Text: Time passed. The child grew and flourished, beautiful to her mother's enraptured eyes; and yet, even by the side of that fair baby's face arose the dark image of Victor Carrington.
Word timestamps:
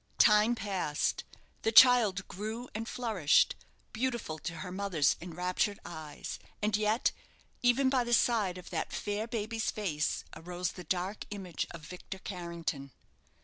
Time 0.17 0.55
passed. 0.55 1.25
The 1.61 1.71
child 1.71 2.27
grew 2.27 2.67
and 2.73 2.89
flourished, 2.89 3.55
beautiful 3.93 4.39
to 4.39 4.55
her 4.65 4.71
mother's 4.71 5.15
enraptured 5.21 5.79
eyes; 5.85 6.39
and 6.59 6.75
yet, 6.75 7.11
even 7.61 7.87
by 7.87 8.03
the 8.03 8.11
side 8.15 8.57
of 8.57 8.71
that 8.71 8.91
fair 8.91 9.27
baby's 9.27 9.69
face 9.69 10.23
arose 10.35 10.71
the 10.71 10.83
dark 10.83 11.25
image 11.29 11.67
of 11.69 11.81
Victor 11.81 12.17
Carrington. 12.17 12.93